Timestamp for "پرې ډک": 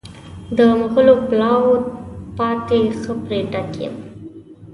3.23-3.71